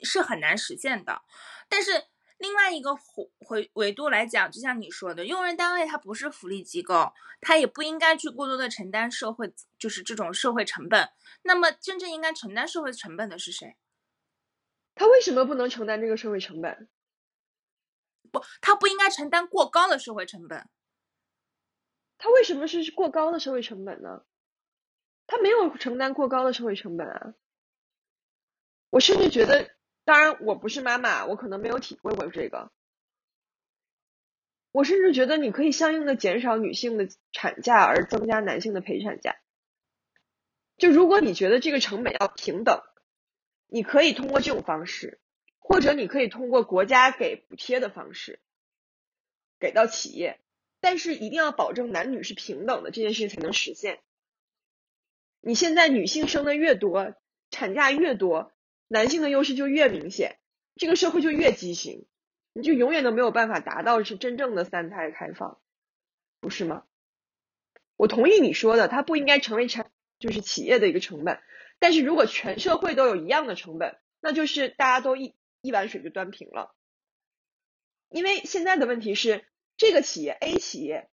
[0.00, 1.22] 是很难实现的。
[1.68, 2.06] 但是。
[2.38, 2.96] 另外一个
[3.38, 11.08] 回维度来讲，就像你说的，用人单位它不是福利机构，它也不应该去过多的承担社会，就是这种社会成本。
[11.42, 13.76] 那么，真正应该承担社会成本的是谁？
[14.96, 16.88] 他为什么不能承担这个社会成本？
[18.32, 20.68] 不，他不应该承担过高的社会成本。
[22.18, 24.24] 他为什么是过高的社会成本呢？
[25.26, 27.34] 他没有承担过高的社会成本啊！
[28.90, 29.70] 我甚至觉得。
[30.04, 32.72] 当然，我不是妈妈，我可能没有体会过这个。
[34.72, 39.36] 我甚至觉得你可以相应的减少女性的产假，而增加男性的陪产假。
[40.76, 42.82] 就如果你觉得这个成本要平等，
[43.68, 45.20] 你可以通过这种方式，
[45.60, 48.40] 或者你可以通过国家给补贴的方式
[49.60, 50.40] 给到企业，
[50.80, 54.00] 但是一定要保证男女是平等的，这件事情才能实现。
[55.42, 57.14] 你现在女性生的越多，
[57.50, 58.52] 产假越多。
[58.88, 60.38] 男性的优势就越明显，
[60.76, 62.06] 这个社会就越畸形，
[62.52, 65.60] 你就永远都没有办法达到是真正的三胎开放，
[66.40, 66.84] 不是吗？
[67.96, 71.40] 我同意你说的，它不应该成为产就是企业的一个成本，
[71.78, 76.74] 但是如果全社会都有一样的成本，那就是大家都一一碗水就端平了。
[78.10, 79.46] 因为现在的问题是，
[79.78, 81.08] 这个企业 A 企业，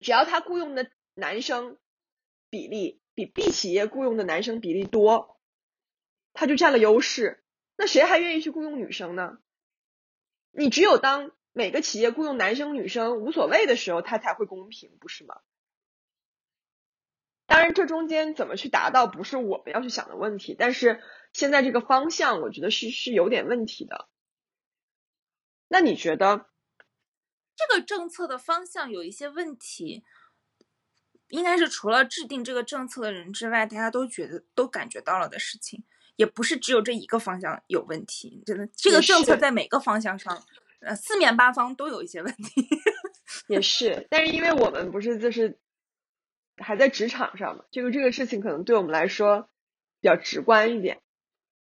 [0.00, 1.78] 只要他雇佣的男生
[2.50, 5.40] 比例比 B 企业雇佣的男生比例多。
[6.38, 7.42] 他就占了优势，
[7.76, 9.38] 那谁还愿意去雇佣女生呢？
[10.50, 15.40] 你只有当每个企业雇佣男生女生无所谓的时候，他才会公平，不是吗？
[17.46, 20.54] 当然，这中间怎么去达到，不是我们要去想的问题。
[20.58, 21.02] 但是
[21.32, 24.10] 现在这个方向，我觉得是是有点问题的。
[25.68, 26.50] 那你觉得
[27.56, 30.04] 这个政策的方向有一些问题？
[31.28, 35.84] 应该是除了制定这个政策的人之外，大家都觉得都感觉到了的事情。
[36.16, 40.42] 也不是只有这一个方向有问题，真的，这个政策在每个方向上，
[40.80, 42.66] 呃，四面八方都有一些问题。
[43.48, 45.58] 也是，但是因为我们不是就是
[46.56, 49.50] 还在职场上嘛，这个这个事情可能对我们来说
[50.00, 51.02] 比较直观一点，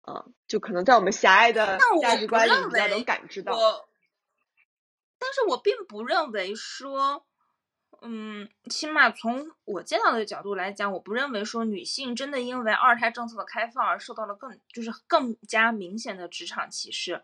[0.03, 3.53] 啊，就可能在我们狭隘的价值观里比较能感知到。
[5.19, 7.25] 但是我并不认为说。
[8.07, 17.23] 嗯，起码从我见到的角度来讲，我不认为说女性真的因为二胎政策的开放而受到了更就是更加明显的职场歧视。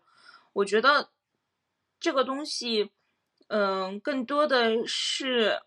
[0.54, 1.12] 我觉得
[2.00, 2.92] 这个东西，
[3.48, 5.62] 嗯，更多的是，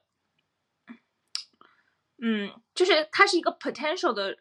[2.18, 4.38] 嗯，就是它是一个 potential 的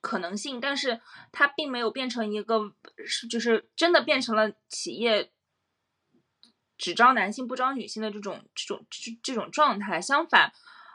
[0.00, 2.72] 可能性，但是它并没有变成一个
[3.04, 5.30] 是就是真的变成了企业。
[6.78, 10.52] 只招男性不招女性的这种这种这这种状态，相反，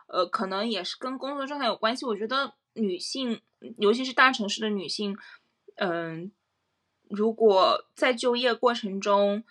[0.07, 2.05] 呃，可能也是跟工作状态有关系。
[2.05, 3.41] 我觉得女性，
[3.77, 5.17] 尤其是大城市的女性，
[5.75, 6.31] 嗯，
[7.09, 9.43] 如果在就业过程中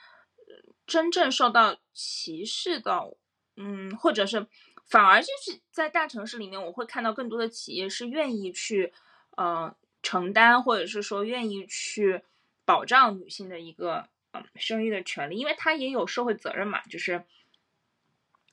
[0.86, 3.16] 真正受到歧视的，
[3.56, 4.46] 嗯，或者是
[4.86, 8.92] 反而就是在大城市里面，我会看到更多的企业是愿意去
[9.36, 12.22] 呃承担，或者是说愿意去
[12.64, 17.24] 保障女性的一个嗯生育的权利，因为他也有社会责任嘛，就是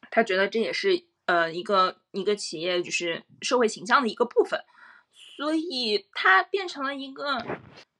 [0.10, 1.06] 他觉得这也是。
[1.28, 4.63] 呃，一个一个企业就是社会形象的一个部分，
[5.12, 7.46] 所以它变成了一个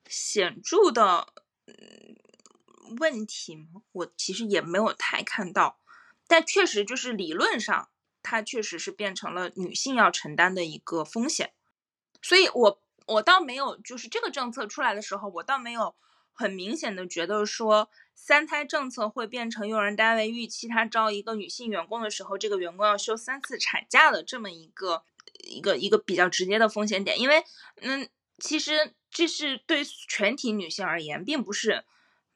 [0.08, 1.28] 显著的
[1.66, 1.76] 嗯
[2.98, 3.68] 问题？
[3.92, 5.78] 我其实也没有太看到，
[6.26, 7.90] 但确实就是理论上，
[8.24, 11.52] 它确实是变成了女性要承担的一个风险，
[12.22, 15.94] 所以我我倒没有，就是这个政策出来的时候，我倒没有。
[16.38, 25.04] 很明显的觉得说，三胎政策会变成用人单位预期他招一个女性员工的时候，这个员工要休三次产假的这么一个
[25.50, 27.20] 一个一个比较直接的风险点。
[27.20, 27.44] 因为，
[27.82, 31.84] 嗯，其实这是对全体女性而言，并不是，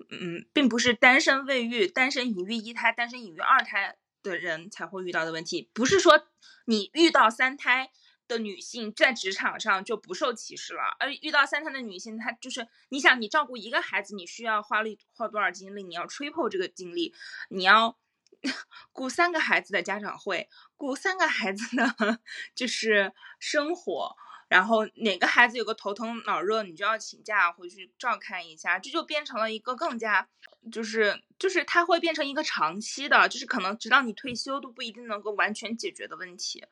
[0.10, 5.70] 嗯，并不是单身未育、单身已育一胎、单身已育二胎的人才会遇到的问题。
[5.74, 6.26] 不是说
[6.66, 7.92] 你遇到三胎。
[8.32, 15.84] 的女性在职场上就不受歧视了，而遇到三胎的女性，她就是你想你照顾一个孩子，你需要花力花多少精力？
[15.84, 17.14] 你要 triple 这个精力，
[17.50, 18.00] 你要
[18.94, 22.20] 雇三个孩子的家长会，雇三个孩子的
[22.56, 24.16] 就是生活，
[24.48, 30.30] 然后哪个孩子有个头疼脑热，你就要请假回去照看一下，这就变成了一个更加
[30.72, 36.66] 就是就是它会变成一个长期的，就是可能直到你退休都不一定能够完全解决的问题，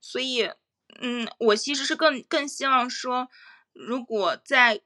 [0.00, 0.50] 所以。
[1.00, 3.28] 嗯，我其实是更更希望说，
[3.74, 4.80] 如果在，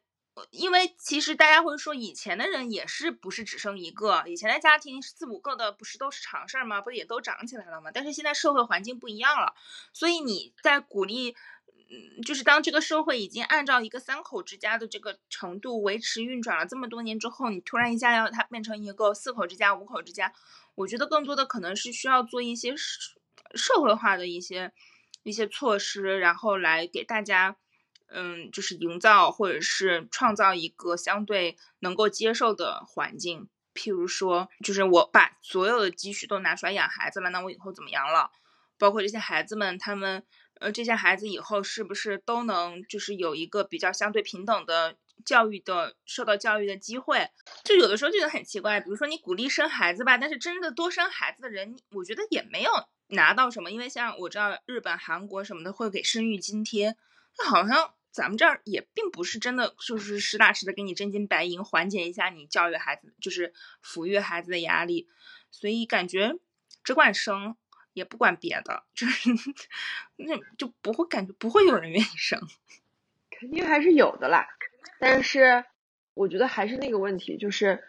[0.51, 6.81] 因为其实大家会说，以前的人也是不是只生一个，以前的家庭四五个的不是都是常事儿吗？
[6.81, 7.91] 不也都长起来了吗？
[7.95, 9.55] 但是现在社会环境不一样了，
[9.93, 11.37] 所以你在鼓励，
[11.77, 20.33] 嗯，就是当这个社会已经按照一个三口之家的这个程度维持运转了这么多年之后，你突然一下要它变成一个四口之家、五口之家，
[20.75, 23.13] 我觉得更多的可能是需要做一些社
[23.55, 24.73] 社会化的一些。
[25.23, 27.57] 一些措施，然后来给大家，
[28.09, 33.49] 嗯，就是营造或者是创造一个相对能够接受的环境。
[33.73, 38.31] 譬如说，就是我把所有的积蓄都拿出来养孩子了，那我以后怎么样了？
[38.79, 40.25] 包括这些孩子们，他们，
[40.59, 47.31] 呃，这些孩子以后是不是都能就是有一个比较相对平等的教育的受到教育的机会？
[47.63, 52.71] 就有的时候觉得很奇怪，比如说你鼓励生孩子吧，但是真的多生孩子的人，我觉得也没有。
[53.11, 53.71] 拿到什么？
[53.71, 56.97] 因为像我知道日本、韩国什么的会给生育津贴，
[57.39, 63.53] 那好像咱们这儿也并不是真的，就是实打实的给你真金白银，缓解一下你教育孩子，就是
[63.85, 65.09] 抚育孩子的压力。
[65.51, 66.37] 所以感觉
[66.85, 67.57] 只管生，
[67.93, 69.31] 也不管别的，就是
[70.17, 72.41] 那就不会感觉不会有人愿意生。
[73.31, 74.49] 肯定还是有的啦，
[74.99, 75.65] 但是
[76.15, 77.85] 我觉得还是那个问题，就是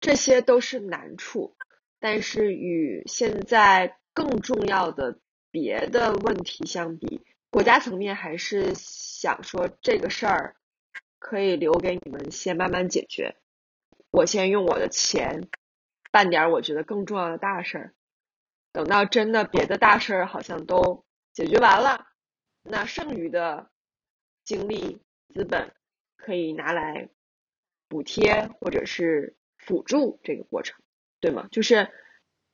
[0.00, 1.56] 这些都是难处，
[1.98, 3.98] 但是与现在。
[4.14, 5.18] 更重要的
[5.50, 10.56] 别的问题相比，国家层面还是想说这个事儿
[11.18, 13.36] 可以留给你们先慢慢解决。
[14.10, 15.48] 我先用我的钱
[16.10, 17.94] 办点我觉得更重要的大事儿，
[18.72, 22.06] 等到真的别的大事儿好像都解决完了，
[22.62, 23.70] 那剩余的
[24.44, 25.00] 精力
[25.34, 25.72] 资本
[26.16, 27.08] 可以拿来
[27.88, 30.78] 补贴或者是辅助这个过程，
[31.20, 31.48] 对吗？
[31.50, 31.88] 就是。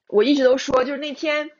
[0.08, 1.50] 我一直都说，就是那天，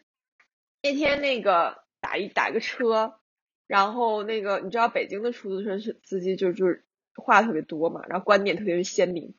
[0.82, 3.20] 那天那个打一打个车，
[3.66, 9.34] 然后那个你知道北京的出租车司机就就是话特别多嘛，然后观点特别鲜明，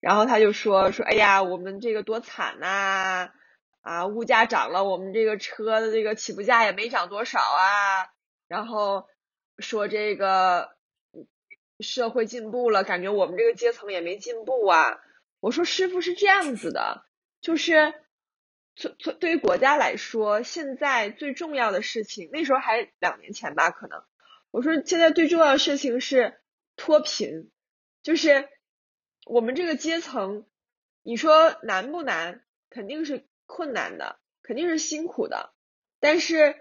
[0.00, 3.30] 然后他就说说，哎呀，我们这个多惨呐，
[3.80, 8.10] 啊，物价涨了，我们这个车的这个起步价也没涨多少啊，
[8.48, 9.06] 然后
[9.58, 10.70] 说这个
[11.78, 14.98] 社会进步了，感觉我们这个阶层也没进步啊。
[15.38, 17.04] 我说师傅是这样子的，
[17.40, 17.94] 就是。
[18.80, 24.04] 从从对于国家来说，现在最重要的事情，那时候还两年前吧，可能
[24.52, 26.38] 我说现在最重要的事情是
[26.76, 27.50] 脱贫，
[28.04, 28.48] 就是
[29.26, 30.46] 我们这个阶层，
[31.02, 32.44] 你说难不难？
[32.70, 35.52] 肯定是困难的，肯定是辛苦的，
[35.98, 36.54] 但是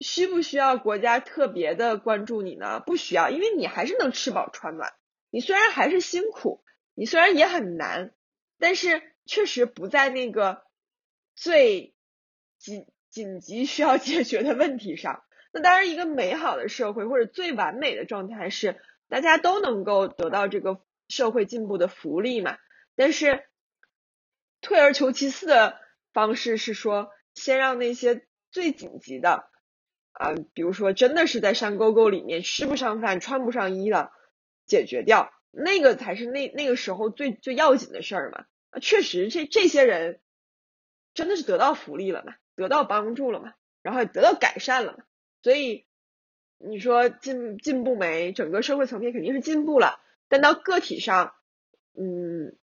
[0.00, 2.82] 需不需要国家特别的关注你呢？
[2.84, 4.92] 不需要，因为你还是能吃饱穿暖，
[5.30, 6.62] 你虽然还是辛苦，
[6.94, 8.12] 你虽然也很难，
[8.58, 10.62] 但是确实不在那个。
[11.34, 11.94] 最
[12.58, 15.22] 紧紧急需要解决的问题上，
[15.52, 22.58] 那当然一个美好的社会或者最完美的状态是大家都能够得到这个社会进步的福利嘛。
[22.96, 23.44] 但是
[24.60, 25.78] 退而求其次的
[26.12, 29.50] 方式是说，先让那些最紧急的
[30.12, 34.12] 啊、比如说真的是在山沟沟里面吃不上饭、穿不上衣了，
[34.64, 38.46] 解决掉，那个才是那那个时候最最要紧的事儿嘛。
[38.80, 40.20] 确实，这这些人
[41.14, 45.04] 真的是得到福利了嘛，得到帮助了嘛，然后也得到改善了嘛。
[45.42, 45.86] 所以
[46.58, 48.32] 你说进进步没？
[48.32, 51.34] 整个社会层面肯定是进步了，但到个体上，
[51.96, 52.56] 嗯，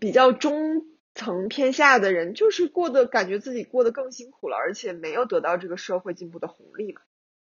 [0.00, 7.02] 比较中层偏下的人，就是过得感觉自己过得更辛苦了，而且没有得到这个社会进步的红利嘛。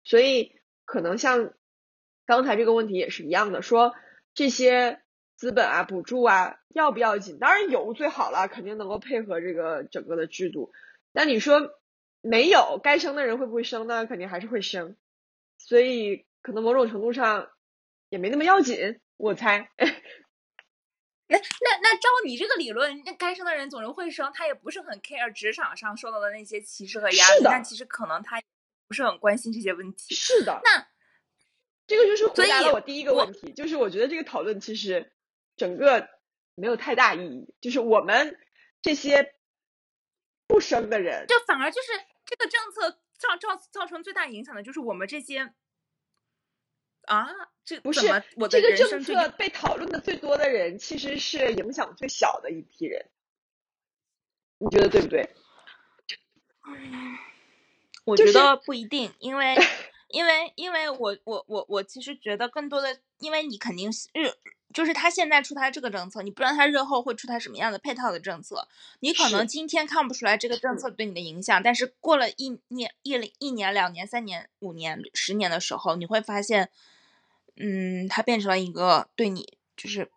[0.04, 1.52] 所以可能像
[2.24, 3.94] 刚才这个问题也是一样的，说
[4.32, 5.02] 这些
[5.40, 7.38] 资本啊、补助啊要不要紧？
[7.38, 10.70] 当然有最好了，肯定能够配合这个整个的制度。
[11.14, 11.80] 但你说
[12.20, 14.04] 没有，该生的人会不会生呢？
[14.04, 14.98] 肯定还是会生，
[15.56, 17.48] 所以可能某种程度上
[18.10, 19.70] 也没那么要紧，我猜。
[21.26, 28.38] 那那那照你这个理论，那该生的人总是会生，他也不是很 care 职场上受到的那些歧视和压力，但其实可能他
[28.86, 30.14] 不是很关心这些问题。
[30.14, 30.86] 是的，那
[31.86, 35.10] 这个就是回答了我第一个问题，就是我觉得这个讨论其实
[35.60, 36.08] 整个
[36.54, 38.40] 没有太大意义，就是我们
[38.80, 39.34] 这些
[40.46, 41.88] 不生的人，就反而就是
[42.24, 45.52] 这个政策造造造成最大影响的就是我们这些
[47.02, 47.28] 啊，
[47.62, 53.10] 这不是我的这个政策被讨论的最多的人，其实是影响最小的一批人，
[54.56, 55.28] 你觉得对不对？
[58.04, 59.56] 我觉得不一定，因为
[60.08, 64.32] 因为因为我我我我其实觉得更多的，因为你肯定是日，
[64.72, 68.68] 就是他现在出台这个政策，你不知道他日后会出台什么样的配套的政策，
[69.00, 76.70] 你可能今天看不出来这个政策对你的影响，但是过了一年一一年、两年、三年、五年、十年的时候，你会发现，
[77.56, 80.08] 嗯，它变成了一个对你就是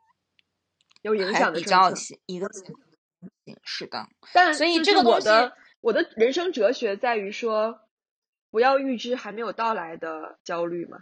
[1.01, 1.91] 有影响的政比较
[2.27, 2.49] 一个
[3.63, 7.81] 是的，但所以这个我的我的人生哲学在于说，
[8.51, 10.99] 不要预知还没有到来的焦虑嘛。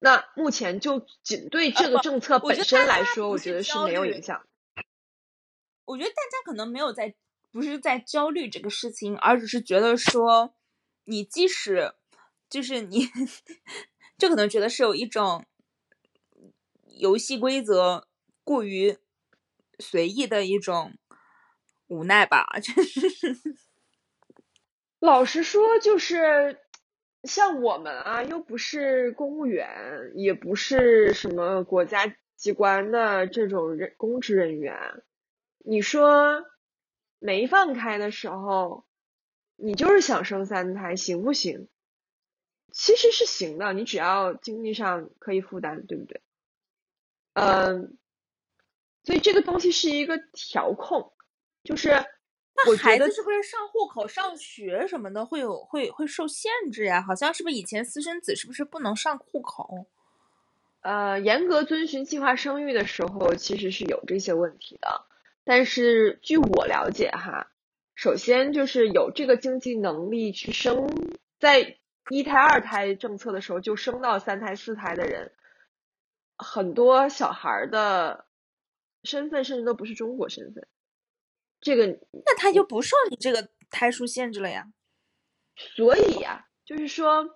[0.00, 4.44] 那目前就仅对这个政策本身来说，我觉得是没有影响。
[5.84, 7.14] 我觉得大家可能没有在，
[7.52, 10.54] 不是在焦虑这个事情，而只是觉得说，
[11.04, 11.92] 你即使
[12.48, 13.08] 就是你，
[14.16, 15.44] 就可能觉得是有一种
[16.86, 18.08] 游戏规则
[18.42, 18.96] 过于
[19.78, 20.96] 随意的一种
[21.88, 23.36] 无奈吧，就 是
[24.98, 26.58] 老实说，就是
[27.24, 35.02] 像我们啊，又不是公务员，也不是什么国家机关的这种人公职人员，
[35.58, 36.46] 你说
[37.18, 38.86] 没放开的时候，
[39.56, 41.68] 你就是想生三胎，行不行？
[42.72, 46.22] 其实是行的，你只要经济上可以负担，对不对？
[47.34, 47.98] 嗯，
[49.04, 51.12] 所以这个东西是一个调控，
[51.62, 52.06] 就是
[52.68, 57.00] 我孩子是不是上户口、上学什么的会有会会受限制呀？
[57.00, 59.86] 好像是不是以前私生子是不是不能上户口？
[60.82, 65.06] 呃，严格遵循计划生育的时候，其实是有这些问题的。
[65.44, 67.50] 但是据我了解哈，
[67.94, 70.88] 首先就是有这个经济能力去生，
[71.38, 71.76] 在
[72.08, 75.32] 一胎、二胎政策的时候就生到三胎、四胎的人，
[76.36, 78.24] 很多小孩儿的
[79.04, 80.66] 身份甚至都不是中国身份。
[81.60, 84.72] 这个，那他就不受你这个胎数限制了呀。
[85.76, 87.28] 所以呀、就是说，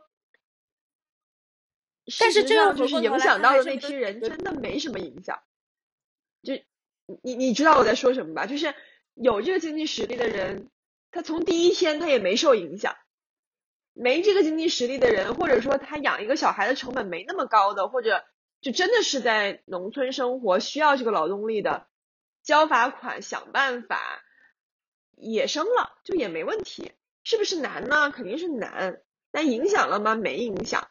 [2.19, 5.43] 但是这个事实上就是影响到的那批人真的没什么影响。
[6.43, 6.55] 就
[7.23, 8.47] 你你知道我在说什么吧？
[8.47, 8.75] 就是
[9.15, 10.71] 有这个经济实力的人，
[11.11, 12.95] 他从第一天他也没受影响；
[13.93, 18.25] 没这个经济实力的人，或者说他养一个小孩的成本没那么高的，或者
[18.63, 21.87] 就真的是在农村生活需要这个劳动力的，
[22.45, 24.23] 交罚款想办法
[25.17, 26.93] 也生了，就也没问题。
[27.25, 28.11] 是不是难呢？
[28.11, 30.15] 肯定是难，但影响了吗？
[30.15, 30.89] 没影响。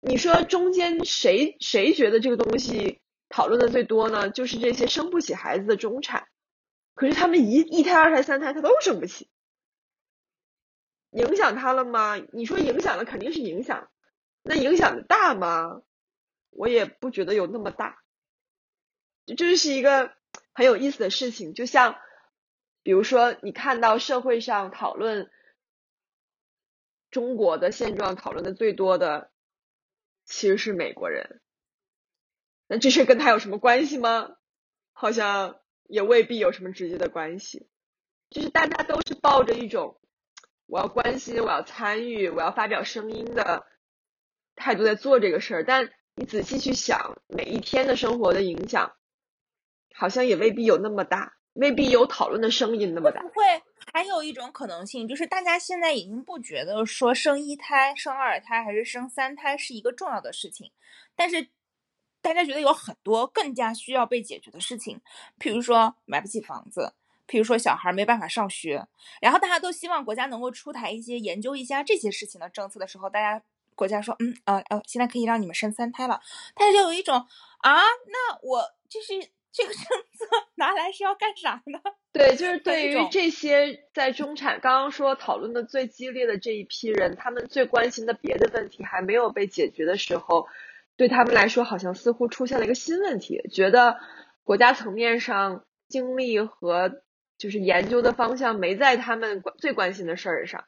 [0.00, 4.30] 你说中间谁谁觉得这个东西讨论的最多呢？
[4.30, 6.28] 就是这些生不起孩子的中产，
[6.94, 9.28] 可是他们一一胎、二胎、三胎他都生不起，
[11.10, 12.16] 影响他了吗？
[12.32, 13.90] 你说影响了，肯定是影响，
[14.44, 15.82] 那影响的大吗？
[16.50, 17.98] 我也不觉得有那么大，
[19.26, 20.12] 这这是一个
[20.52, 21.54] 很有意思的事情。
[21.54, 21.96] 就像
[22.82, 25.30] 比如说，你看到社会上讨论
[27.10, 29.30] 中国的现状讨论的最多的。
[30.30, 31.40] 其实是美国人，
[32.66, 34.36] 那这事跟他有什么关系吗？
[34.92, 37.66] 好像也未必有什么直接的关系。
[38.28, 39.98] 就是大家都是抱着一种
[40.66, 43.64] 我要关心、我要参与、我要发表声音的
[44.54, 48.96] 态度在做这个事儿，但你仔细去想，每一天的生活的影响，
[49.98, 53.34] 好像也未必有那么大，未必有讨论的声音那么大不会。
[53.92, 60.70] 还有一种可能性，就是大家现在已经不觉得说生一胎、生二胎还是生三胎是一个重要的事情，
[61.16, 61.48] 但是
[62.20, 65.00] 大家觉得有很多更加需要被解决的事情，
[65.36, 66.92] 比如说买不起房子，
[67.26, 68.86] 比如说小孩没办法上学，
[69.20, 73.42] 然后大家都希望国家能够出台一些研究一下这些事情的政策的时候，大家
[73.74, 76.20] 国家说，嗯呃呃，现在可以让你们生三胎了，
[76.54, 77.26] 大家就有一种
[77.62, 79.14] 啊，那我就是
[79.58, 81.80] 这个政策拿来是要干啥呢？
[82.14, 90.46] 对，就是对于这些在中产刚刚说讨论的最激烈的这一批人，他们最关心的别的问题还没有被解决的时候，
[90.96, 93.98] 对他们来说好像似乎出现了一个新问题，觉得
[94.44, 97.02] 国家层面上精力和
[97.36, 100.66] 就是研究的方向没在他们关最关心的事儿上，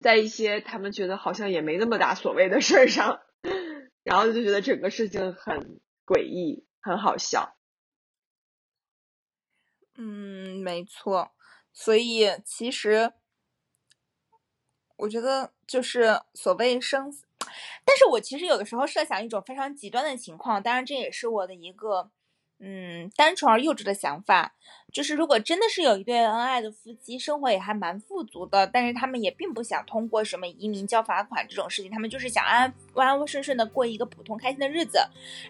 [0.00, 3.20] 在一些他们觉得好像也没那么大所谓的事儿上，
[4.02, 7.54] 然后就觉得整个事情很诡异，很好笑。
[9.96, 11.32] 嗯，没错。
[11.72, 13.12] 所以其实
[14.96, 17.24] 我觉得就是所谓生死，
[17.84, 22.10] 但是我其实有的时候设想一种非常极端的情况，当然这也是我的一个
[22.64, 24.54] 嗯单纯而幼稚的想法，
[24.92, 34.98] 就是如果真的是有一对恩爱的夫妻，生活也还蛮富足的，但是他们也并不想通过什么移民交罚款这种事情，他们就是想安安安顺顺的过一个普通开心的日子，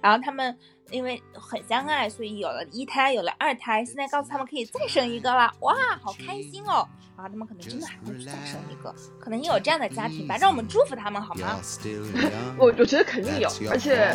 [0.01, 0.59] 然后他们。
[0.91, 6.87] 因为很相爱，所以有了一胎，有了二胎，现在告诉他们可以再生一个了，哇，好开心哦！
[7.17, 11.59] 然后他们可能真的还会去再生一个，可能也有这样的家庭吧，让我们祝福他们好吗？
[12.59, 14.15] 我我觉得肯定有，而且